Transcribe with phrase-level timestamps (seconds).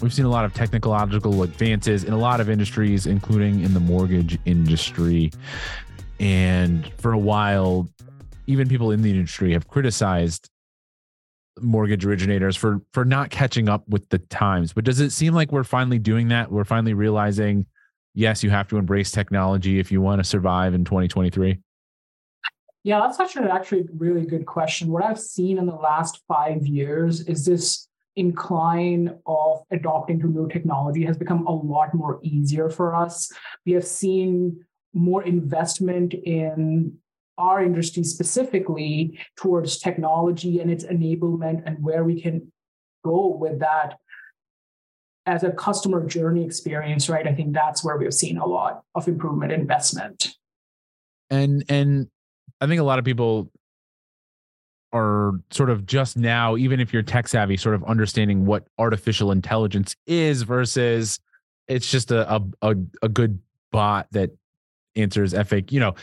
[0.00, 3.80] we've seen a lot of technological advances in a lot of industries, including in the
[3.80, 5.32] mortgage industry.
[6.18, 7.90] And for a while,
[8.46, 10.48] even people in the industry have criticized
[11.60, 14.72] mortgage originators for for not catching up with the times.
[14.72, 16.50] But does it seem like we're finally doing that?
[16.50, 17.66] We're finally realizing
[18.14, 21.58] yes, you have to embrace technology if you want to survive in 2023?
[22.84, 24.88] Yeah, that's actually actually really good question.
[24.88, 30.48] What I've seen in the last five years is this incline of adopting to new
[30.48, 33.32] technology has become a lot more easier for us.
[33.66, 36.96] We have seen more investment in
[37.38, 42.52] our industry specifically towards technology and its enablement and where we can
[43.04, 43.98] go with that
[45.26, 47.26] as a customer journey experience, right?
[47.26, 50.34] I think that's where we've seen a lot of improvement investment.
[51.30, 52.08] And and
[52.60, 53.50] I think a lot of people
[54.92, 59.32] are sort of just now, even if you're tech savvy, sort of understanding what artificial
[59.32, 61.18] intelligence is versus
[61.66, 63.40] it's just a a, a, good
[63.72, 64.30] bot that
[64.96, 65.72] answers FAQ.
[65.72, 65.94] You know,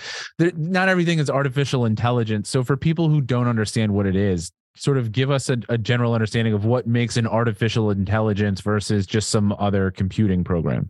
[0.56, 2.50] not everything is artificial intelligence.
[2.50, 5.78] So for people who don't understand what it is, sort of give us a, a
[5.78, 10.90] general understanding of what makes an artificial intelligence versus just some other computing program?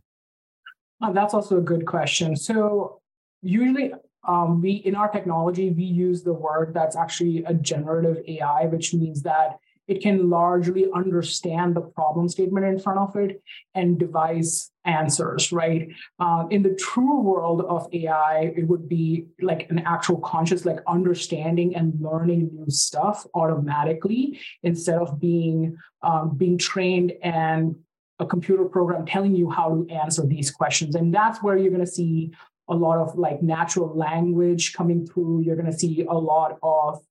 [1.02, 2.36] Uh, that's also a good question.
[2.36, 3.02] So
[3.42, 3.92] usually
[4.28, 8.94] um, we in our technology we use the word that's actually a generative AI, which
[8.94, 13.42] means that it can largely understand the problem statement in front of it
[13.76, 15.90] and devise answers, right?
[16.20, 20.80] Um, in the true world of AI, it would be like an actual conscious, like
[20.88, 27.76] understanding and learning new stuff automatically instead of being um, being trained and
[28.20, 30.96] a computer program telling you how to answer these questions.
[30.96, 32.32] And that's where you're going to see
[32.70, 35.42] a lot of like natural language coming through.
[35.42, 37.02] You're going to see a lot of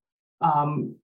[0.40, 0.96] um,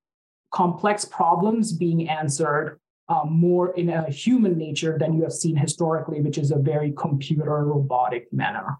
[0.56, 2.80] complex problems being answered
[3.10, 6.92] um, more in a human nature than you have seen historically, which is a very
[6.92, 8.78] computer robotic manner.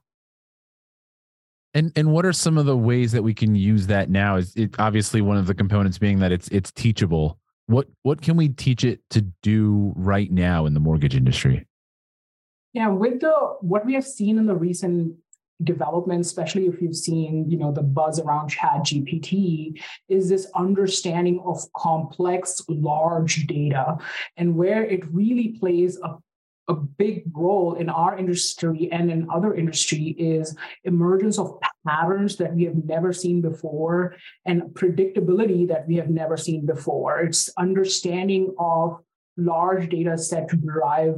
[1.75, 4.37] And and what are some of the ways that we can use that now?
[4.37, 7.39] Is it obviously one of the components being that it's it's teachable.
[7.67, 11.67] What what can we teach it to do right now in the mortgage industry?
[12.73, 15.15] Yeah, with the what we have seen in the recent
[15.63, 21.41] development, especially if you've seen, you know, the buzz around Chat GPT, is this understanding
[21.45, 23.97] of complex, large data
[24.37, 26.17] and where it really plays a
[26.69, 32.55] a big role in our industry and in other industry is emergence of patterns that
[32.55, 34.17] we have never seen before
[34.47, 37.21] and predictability that we have never seen before.
[37.21, 38.99] It's understanding of
[39.37, 41.15] large data set to derive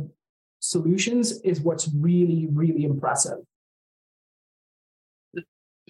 [0.60, 3.38] solutions is what's really really impressive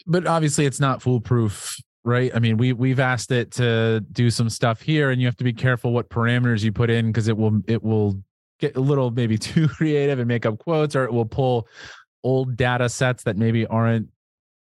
[0.06, 2.31] but obviously it's not foolproof right?
[2.34, 5.44] I mean we we've asked it to do some stuff here and you have to
[5.44, 8.22] be careful what parameters you put in because it will it will
[8.60, 11.69] get a little maybe too creative and make up quotes or it will pull
[12.25, 14.08] old data sets that maybe aren't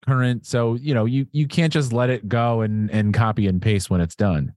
[0.06, 0.46] current.
[0.46, 3.90] So you know you you can't just let it go and and copy and paste
[3.90, 4.54] when it's done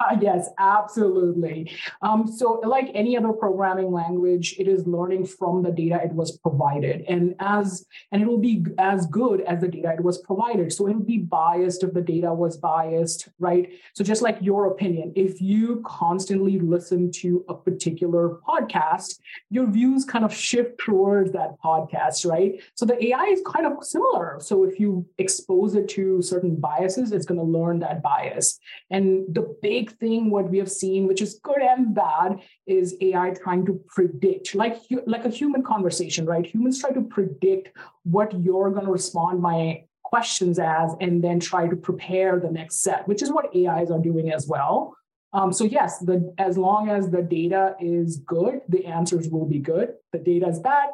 [0.00, 1.72] uh, yes, absolutely.
[2.02, 6.38] Um, so, like any other programming language, it is learning from the data it was
[6.38, 10.72] provided, and as and it will be as good as the data it was provided.
[10.72, 13.72] So, it will be biased if the data was biased, right?
[13.94, 19.18] So, just like your opinion, if you constantly listen to a particular podcast,
[19.50, 22.60] your views kind of shift towards that podcast, right?
[22.74, 24.38] So, the AI is kind of similar.
[24.40, 28.58] So, if you expose it to certain biases, it's going to learn that bias,
[28.90, 32.96] and the big big thing what we have seen, which is good and bad, is
[33.00, 36.46] AI trying to predict, like like a human conversation, right?
[36.46, 41.68] Humans try to predict what you're going to respond my questions as, and then try
[41.68, 44.94] to prepare the next set, which is what AIs are doing as well.
[45.32, 49.58] Um, so yes, the as long as the data is good, the answers will be
[49.58, 49.94] good.
[50.12, 50.88] The data is bad,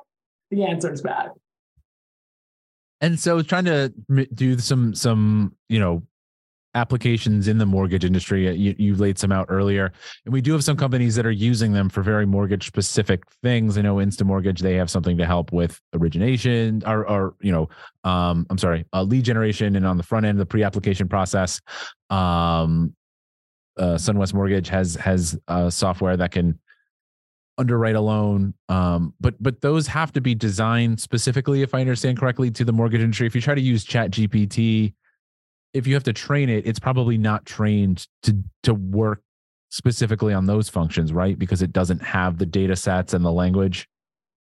[0.50, 1.31] the answer is bad.
[3.00, 3.93] And so trying to
[4.35, 6.02] do some some you know
[6.74, 8.54] applications in the mortgage industry.
[8.54, 9.92] You, you laid some out earlier,
[10.24, 13.78] and we do have some companies that are using them for very mortgage specific things.
[13.78, 17.68] I know Insta Mortgage they have something to help with origination or, or you know,
[18.04, 21.08] um, I'm sorry, uh, lead generation, and on the front end, of the pre application
[21.08, 21.60] process.
[22.10, 22.94] Um,
[23.76, 26.58] uh, SunWest Mortgage has has uh, software that can
[27.56, 32.18] underwrite a loan um, but but those have to be designed specifically if i understand
[32.18, 34.92] correctly to the mortgage industry if you try to use chat gpt
[35.74, 39.20] if you have to train it, it's probably not trained to to work
[39.70, 41.38] specifically on those functions, right?
[41.38, 43.88] Because it doesn't have the data sets and the language.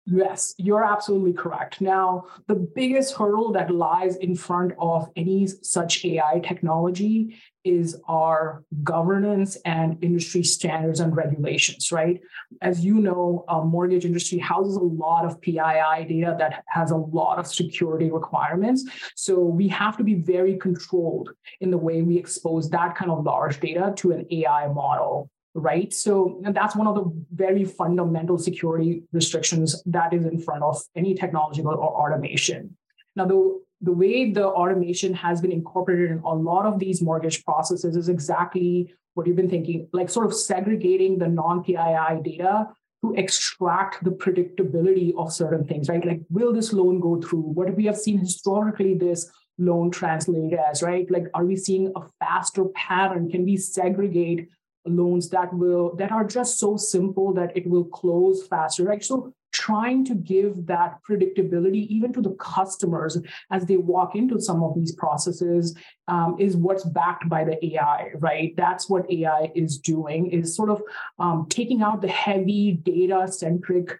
[0.06, 1.80] Yes, you're absolutely correct.
[1.80, 8.62] Now, the biggest hurdle that lies in front of any such AI technology is our
[8.82, 12.20] governance and industry standards and regulations, right?
[12.60, 16.96] As you know, a mortgage industry houses a lot of PII data that has a
[16.96, 18.84] lot of security requirements.
[19.16, 21.30] So we have to be very controlled
[21.62, 25.92] in the way we expose that kind of large data to an AI model right?
[25.94, 31.14] So that's one of the very fundamental security restrictions that is in front of any
[31.14, 32.76] technological or automation.
[33.16, 37.44] Now, the, the way the automation has been incorporated in a lot of these mortgage
[37.44, 42.68] processes is exactly what you've been thinking, like sort of segregating the non-PII data
[43.02, 46.04] to extract the predictability of certain things, right?
[46.04, 47.40] Like, will this loan go through?
[47.40, 51.08] What we have seen historically this loan translate as, right?
[51.10, 53.30] Like, are we seeing a faster pattern?
[53.30, 54.48] Can we segregate
[54.86, 59.04] loans that will that are just so simple that it will close faster right?
[59.04, 63.16] So trying to give that predictability even to the customers
[63.52, 65.76] as they walk into some of these processes
[66.08, 68.52] um, is what's backed by the ai right?
[68.56, 70.82] That's what ai is doing is sort of
[71.19, 73.96] um, taking out the heavy data centric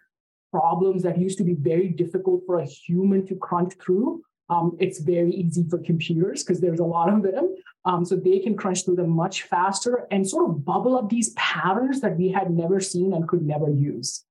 [0.51, 4.21] problems that used to be very difficult for a human to crunch through.
[4.49, 7.55] Um, it's very easy for computers because there's a lot of them.
[7.85, 11.29] Um, so they can crunch through them much faster and sort of bubble up these
[11.31, 14.25] patterns that we had never seen and could never use.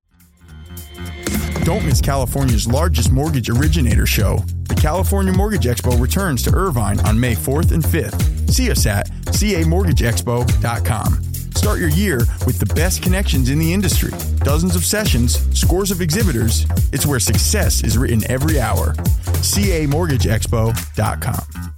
[1.64, 4.38] Don't miss California's largest mortgage originator show.
[4.68, 8.50] The California Mortgage Expo returns to Irvine on May 4th and 5th.
[8.50, 11.22] See us at camortgageexpo.com.
[11.54, 14.12] Start your year with the best connections in the industry.
[14.40, 16.66] Dozens of sessions, scores of exhibitors.
[16.92, 18.92] It's where success is written every hour.
[18.92, 21.73] CAMortgageExpo.com.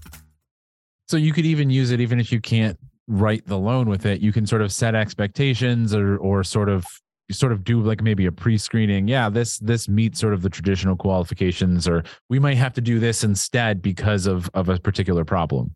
[1.08, 4.20] So you could even use it even if you can't write the loan with it.
[4.20, 6.84] You can sort of set expectations or or sort of
[7.30, 10.94] sort of do like maybe a pre-screening yeah this this meets sort of the traditional
[10.94, 15.74] qualifications or we might have to do this instead because of of a particular problem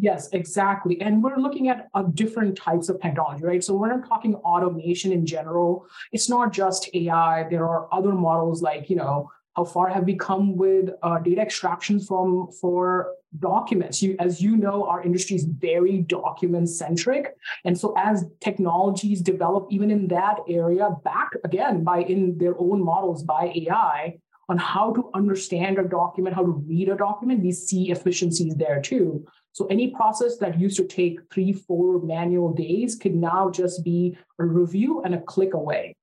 [0.00, 1.00] Yes, exactly.
[1.00, 3.64] And we're looking at uh, different types of technology, right?
[3.64, 5.86] So we're not talking automation in general.
[6.12, 7.48] It's not just AI.
[7.50, 9.28] There are other models like, you know,
[9.58, 14.00] how far have we come with uh, data extraction from for documents?
[14.00, 17.34] You, as you know, our industry is very document centric,
[17.64, 22.84] and so as technologies develop, even in that area, backed again by in their own
[22.84, 27.50] models by AI, on how to understand a document, how to read a document, we
[27.50, 29.26] see efficiencies there too.
[29.50, 34.16] So any process that used to take three, four manual days could now just be
[34.38, 35.96] a review and a click away.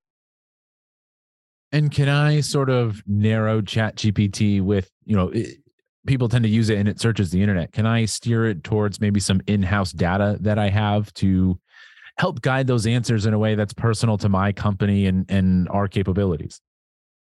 [1.75, 5.57] And can I sort of narrow chat GPT with, you know, it,
[6.07, 7.73] people tend to use it and it searches the internet.
[7.73, 11.59] Can I steer it towards maybe some in-house data that I have to
[12.17, 15.89] help guide those answers in a way that's personal to my company and, and our
[15.89, 16.61] capabilities?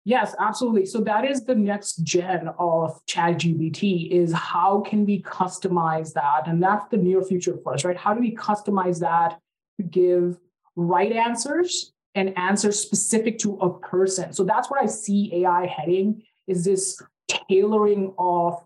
[0.05, 0.85] Yes, absolutely.
[0.85, 6.43] So that is the next gen of ChatGPT is how can we customize that?
[6.45, 7.97] And that's the near future for us, right?
[7.97, 9.39] How do we customize that
[9.77, 10.37] to give
[10.75, 14.33] right answers and answer specific to a person?
[14.33, 18.61] So that's where I see AI heading is this tailoring of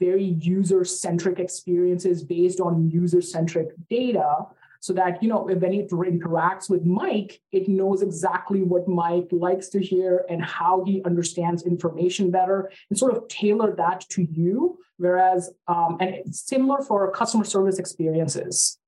[0.00, 4.46] very user-centric experiences based on user-centric data
[4.80, 9.26] so that you know if when it interacts with mike it knows exactly what mike
[9.32, 14.22] likes to hear and how he understands information better and sort of tailor that to
[14.22, 18.78] you whereas um, and it's similar for customer service experiences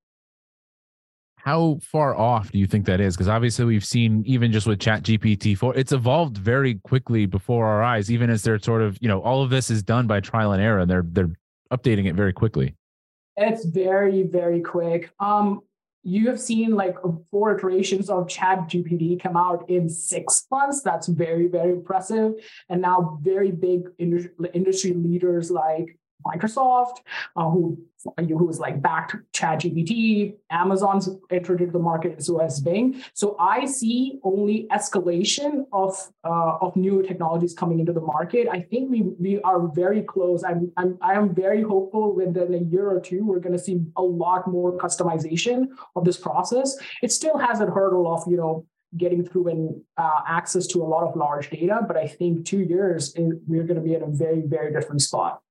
[1.45, 3.17] how far off do you think that is?
[3.17, 7.67] Because obviously we've seen even just with chat gpt 4 it's evolved very quickly before
[7.67, 10.21] our eyes even as they're sort of you know all of this is done by
[10.21, 11.31] trial and error and they're they're
[11.73, 12.75] updating it very quickly.
[13.37, 15.11] It's very very quick.
[15.21, 15.61] Um
[16.05, 16.97] you have seen like
[17.31, 20.83] four iterations of chat gpt come out in six months.
[20.83, 22.35] That's very very impressive.
[22.69, 26.99] And now very big industry leaders like Microsoft,
[27.37, 27.79] uh, who
[28.17, 33.03] who like backed ChatGPT, Amazon's entered the market, so has Bing.
[33.15, 38.49] So I see only escalation of uh, of new technologies coming into the market.
[38.51, 40.45] I think we we are very close.
[40.45, 43.81] I'm I'm I am very hopeful within a year or two we're going to see
[43.97, 46.77] a lot more customization of this process.
[47.03, 50.87] It still has a hurdle of you know getting through and uh, access to a
[50.87, 51.81] lot of large data.
[51.87, 55.43] But I think two years, we're going to be in a very, very different spot.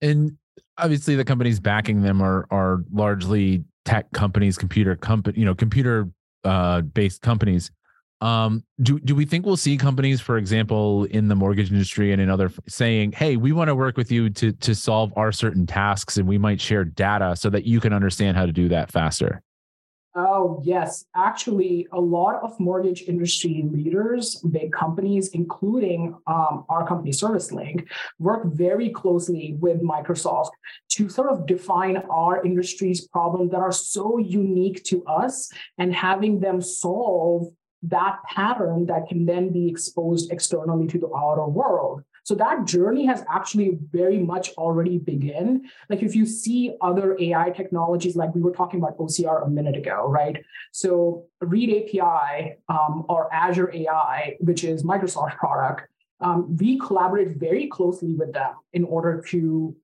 [0.00, 0.36] And
[0.78, 6.10] obviously, the companies backing them are are largely tech companies, computer company, you know, computer
[6.44, 7.70] uh, based companies.
[8.22, 12.20] Um, do do we think we'll see companies, for example, in the mortgage industry and
[12.20, 15.66] in other saying, "Hey, we want to work with you to to solve our certain
[15.66, 18.90] tasks, and we might share data so that you can understand how to do that
[18.90, 19.42] faster."
[20.18, 21.04] Oh, yes.
[21.14, 27.86] Actually, a lot of mortgage industry leaders, big companies, including um, our company ServiceLink,
[28.18, 30.52] work very closely with Microsoft
[30.92, 36.40] to sort of define our industry's problems that are so unique to us and having
[36.40, 37.48] them solve
[37.82, 42.02] that pattern that can then be exposed externally to the outer world.
[42.26, 45.62] So that journey has actually very much already begun.
[45.88, 49.76] Like if you see other AI technologies, like we were talking about OCR a minute
[49.76, 50.44] ago, right?
[50.72, 55.82] So Read API um, or Azure AI, which is Microsoft product,
[56.20, 59.76] um, we collaborate very closely with them in order to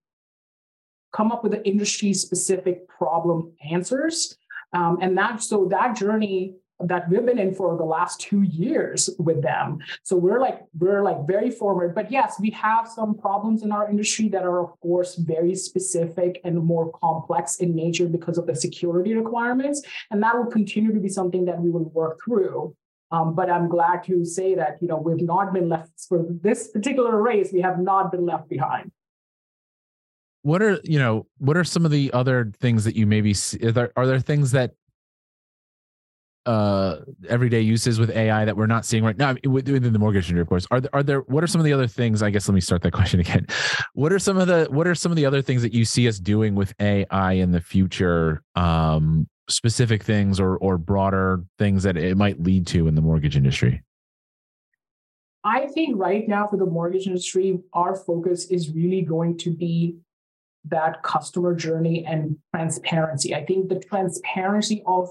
[1.13, 4.37] come up with the industry specific problem answers.
[4.73, 6.57] Um, and that so that journey
[6.87, 9.79] that we've been in for the last two years with them.
[10.03, 11.95] So we're like we're like very forward.
[11.95, 16.41] But yes, we have some problems in our industry that are of course very specific
[16.45, 21.01] and more complex in nature because of the security requirements, and that will continue to
[21.01, 22.75] be something that we will work through.
[23.11, 26.69] Um, but I'm glad to say that you know we've not been left for this
[26.69, 27.51] particular race.
[27.53, 28.91] We have not been left behind
[30.43, 33.65] what are you know what are some of the other things that you maybe see
[33.65, 34.73] are there, are there things that
[36.45, 36.97] uh
[37.29, 40.49] everyday uses with AI that we're not seeing right now within the mortgage industry, of
[40.49, 40.67] course.
[40.71, 42.23] Are there, are there what are some of the other things?
[42.23, 43.47] I guess let me start that question again.
[43.95, 46.09] What are some of the what are some of the other things that you see
[46.09, 48.43] us doing with AI in the future?
[48.55, 53.37] Um, specific things or or broader things that it might lead to in the mortgage
[53.37, 53.83] industry.
[55.45, 59.97] I think right now for the mortgage industry, our focus is really going to be
[60.67, 63.35] that customer journey and transparency.
[63.35, 65.09] I think the transparency of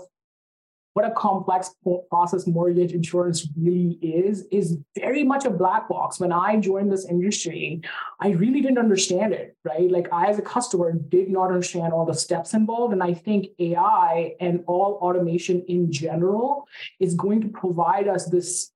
[0.93, 1.73] what a complex
[2.09, 6.19] process mortgage insurance really is is very much a black box.
[6.19, 7.81] When i joined this industry
[8.19, 9.89] i really didn't understand it right?
[9.89, 13.47] Like i as a customer did not understand all the steps involved and i think
[13.59, 16.67] ai and all automation in general
[16.99, 18.71] is going to provide us this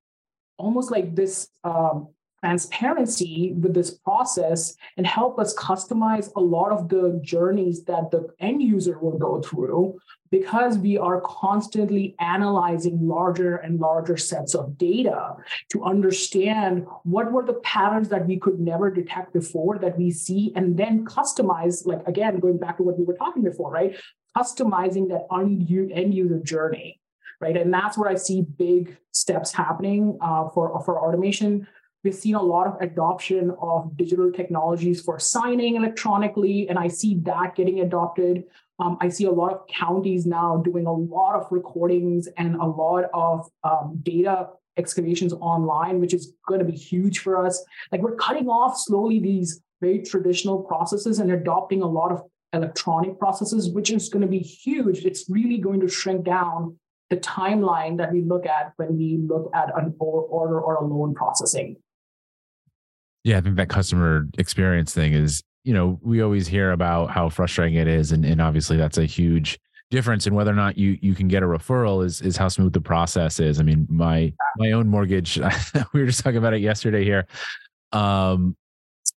[0.58, 2.08] almost like this um,
[2.46, 8.28] transparency with this process and help us customize a lot of the journeys that the
[8.40, 9.98] end user will go through
[10.30, 15.34] because we are constantly analyzing larger and larger sets of data
[15.72, 20.54] to understand what were the patterns that we could never detect before that we see
[20.56, 23.96] and then customize like again going back to what we were talking before right?
[24.38, 27.00] Customizing that end user journey
[27.42, 27.58] right?
[27.58, 31.68] And that's where i see big steps happening uh, for, for automation
[32.06, 37.16] We've seen a lot of adoption of digital technologies for signing electronically, and I see
[37.24, 38.44] that getting adopted.
[38.78, 42.66] Um, I see a lot of counties now doing a lot of recordings and a
[42.66, 47.66] lot of um, data excavations online, which is going to be huge for us.
[47.92, 52.22] Like we're cutting off slowly these very traditional processes and adopting a lot of
[52.54, 55.06] electronic processes, which is going to be huge.
[55.06, 56.78] It's really going to shrink down
[57.10, 61.16] the timeline that we look at when we look at an order or a loan
[61.16, 61.78] processing.
[63.26, 67.28] Yeah, I think that customer experience thing is, you know, we always hear about how
[67.30, 68.12] frustrating it is.
[68.12, 69.58] And, and obviously that's a huge
[69.90, 72.72] difference in whether or not you you can get a referral is is how smooth
[72.72, 73.60] the process is.
[73.60, 75.40] I mean, my my own mortgage,
[75.94, 77.26] we were just talking about it yesterday here.
[77.92, 78.56] Um,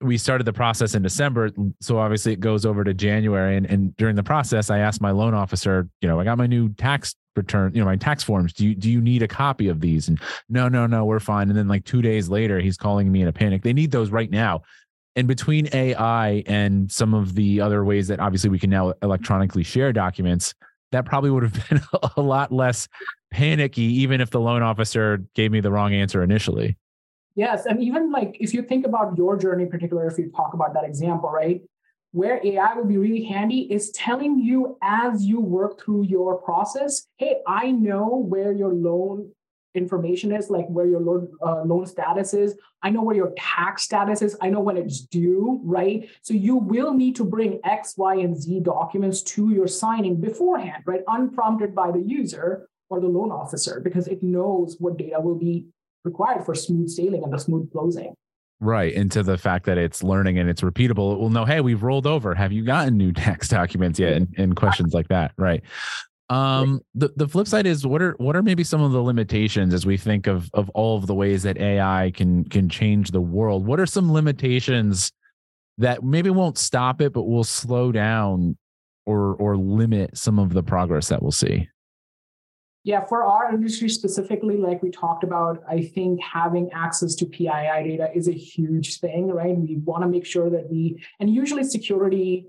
[0.00, 1.50] we started the process in December,
[1.80, 3.56] so obviously it goes over to January.
[3.56, 6.46] And, and during the process, I asked my loan officer, you know, I got my
[6.46, 8.52] new tax return, you know, my tax forms.
[8.52, 10.08] Do you do you need a copy of these?
[10.08, 11.48] And no, no, no, we're fine.
[11.48, 13.62] And then like two days later, he's calling me in a panic.
[13.62, 14.62] They need those right now.
[15.14, 19.62] And between AI and some of the other ways that obviously we can now electronically
[19.62, 20.54] share documents,
[20.92, 21.80] that probably would have been
[22.16, 22.86] a lot less
[23.30, 26.76] panicky, even if the loan officer gave me the wrong answer initially.
[27.36, 27.66] Yes.
[27.66, 30.72] And even like if you think about your journey, in particular, if you talk about
[30.74, 31.60] that example, right?
[32.12, 37.06] Where AI will be really handy is telling you as you work through your process,
[37.18, 39.32] hey, I know where your loan
[39.74, 42.56] information is, like where your loan, uh, loan status is.
[42.82, 44.34] I know where your tax status is.
[44.40, 46.08] I know when it's due, right?
[46.22, 50.84] So you will need to bring X, Y, and Z documents to your signing beforehand,
[50.86, 51.02] right?
[51.06, 55.66] Unprompted by the user or the loan officer because it knows what data will be
[56.06, 58.14] required for smooth sailing and the smooth closing.
[58.58, 58.94] Right.
[58.94, 61.12] Into the fact that it's learning and it's repeatable.
[61.12, 62.34] It will know, hey, we've rolled over.
[62.34, 64.14] Have you gotten new tax documents yet?
[64.14, 65.32] And, and questions like that.
[65.36, 65.62] Right.
[66.28, 69.72] Um, the, the flip side is what are what are maybe some of the limitations
[69.72, 73.20] as we think of of all of the ways that AI can can change the
[73.20, 73.64] world?
[73.64, 75.12] What are some limitations
[75.78, 78.56] that maybe won't stop it, but will slow down
[79.04, 81.68] or or limit some of the progress that we'll see?
[82.86, 87.48] Yeah, for our industry specifically, like we talked about, I think having access to PII
[87.82, 89.56] data is a huge thing, right?
[89.56, 92.46] We want to make sure that we, and usually security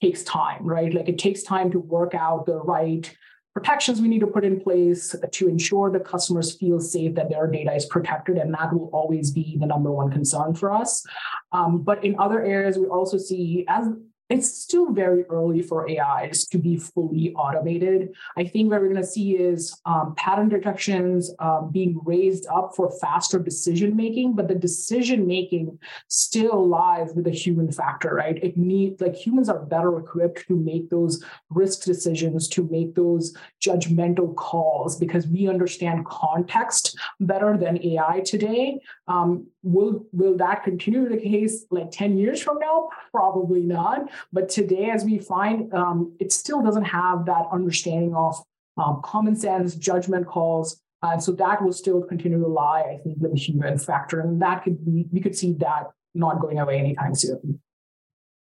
[0.00, 0.92] takes time, right?
[0.92, 3.08] Like it takes time to work out the right
[3.54, 7.46] protections we need to put in place to ensure the customers feel safe that their
[7.46, 11.04] data is protected and that will always be the number one concern for us
[11.50, 13.88] um, but in other areas we also see as
[14.28, 18.14] it's still very early for AIs to be fully automated.
[18.36, 22.72] I think what we're going to see is um, pattern detections um, being raised up
[22.76, 28.42] for faster decision making, but the decision making still lies with the human factor, right?
[28.42, 33.34] It needs like humans are better equipped to make those risk decisions, to make those
[33.62, 38.78] judgmental calls because we understand context better than AI today.
[39.06, 44.48] Um, will will that continue the case like 10 years from now probably not but
[44.48, 48.36] today as we find um, it still doesn't have that understanding of
[48.76, 50.80] um, common sense judgment calls.
[51.02, 54.20] And so that will still continue to lie i think with the human factor.
[54.20, 57.60] And that could be we could see that not going away anytime soon.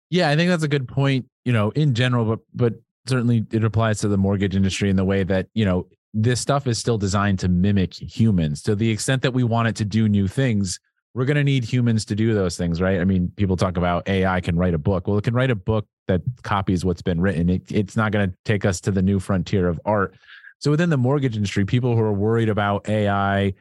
[0.09, 2.73] Yeah i think that's a good point you know in general but but
[3.07, 6.65] certainly it applies to the mortgage industry in the way that you know this stuff
[6.65, 8.61] is still designed to mimic humans.
[8.63, 10.79] To the extent that we want it to do new things
[11.15, 12.99] we're going to need humans to do those things, right?
[12.99, 15.07] I mean, people talk about AI can write a book.
[15.07, 17.49] Well, it can write a book that copies what's been written.
[17.49, 20.13] It, it's not going to take us to the new frontier of art.
[20.59, 23.53] So within the mortgage industry, people who are worried about AI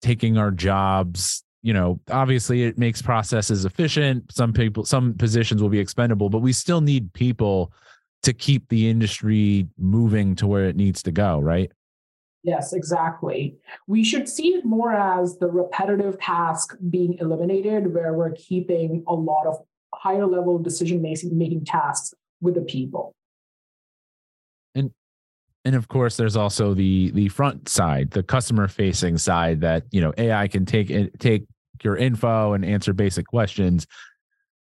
[0.00, 4.32] taking our jobs, you know, obviously it makes processes efficient.
[4.32, 7.70] Some people, some positions will be expendable, but we still need people
[8.22, 11.70] to keep the industry moving to where it needs to go, right?
[12.44, 13.56] Yes, exactly.
[13.86, 19.14] We should see it more as the repetitive task being eliminated, where we're keeping a
[19.14, 19.56] lot of
[19.94, 23.14] higher level decision making tasks with the people.
[24.74, 24.90] And
[25.64, 30.02] and of course, there's also the the front side, the customer facing side that you
[30.02, 31.46] know AI can take take
[31.82, 33.86] your info and answer basic questions.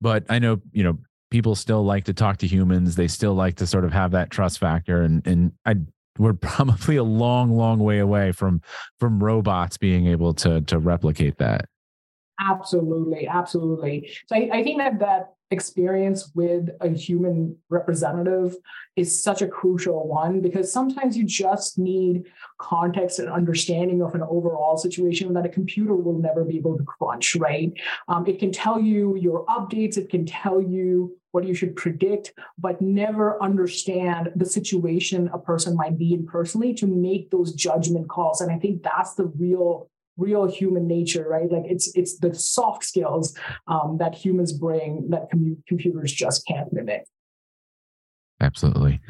[0.00, 0.98] But I know you know
[1.32, 2.94] people still like to talk to humans.
[2.94, 5.74] They still like to sort of have that trust factor, and and I
[6.18, 8.60] we're probably a long, long way away from
[8.98, 11.66] from robots being able to to replicate that.
[12.40, 14.10] Absolutely, absolutely.
[14.26, 18.56] So I, I think that that experience with a human representative
[18.96, 22.24] is such a crucial one because sometimes you just need
[22.58, 26.84] context and understanding of an overall situation that a computer will never be able to
[26.84, 27.72] crunch, right?
[28.08, 32.32] Um, it can tell you your updates, it can tell you what you should predict,
[32.58, 38.08] but never understand the situation a person might be in personally to make those judgment
[38.08, 38.40] calls.
[38.40, 42.84] And I think that's the real real human nature right like it's it's the soft
[42.84, 43.36] skills
[43.68, 47.04] um, that humans bring that com- computers just can't mimic
[48.40, 49.00] absolutely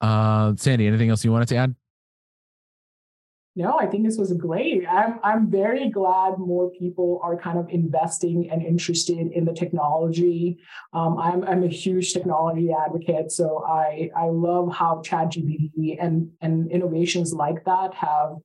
[0.00, 1.74] uh sandy anything else you wanted to add
[3.56, 4.84] no, I think this was great.
[4.88, 10.58] I'm I'm very glad more people are kind of investing and interested in the technology.
[10.92, 16.68] Um, I'm I'm a huge technology advocate, so I I love how ChatGPT and and
[16.72, 18.38] innovations like that have